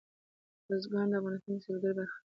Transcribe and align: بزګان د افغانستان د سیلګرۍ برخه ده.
بزګان 0.67 1.07
د 1.11 1.13
افغانستان 1.19 1.55
د 1.57 1.61
سیلګرۍ 1.63 1.93
برخه 1.97 2.17
ده. 2.21 2.25